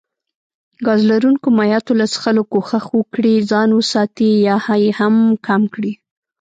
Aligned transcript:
ګاز 0.85 1.01
لرونکو 1.11 1.47
مايعاتو 1.57 1.93
له 1.99 2.05
څښلو 2.13 2.43
کوښښ 2.51 2.85
وکړي 2.99 3.35
ځان 3.51 3.69
وساتي 3.79 4.29
يا 4.47 4.57
يي 4.81 4.89
هم 4.99 5.15
کم 5.47 5.61
کړي 5.73 5.91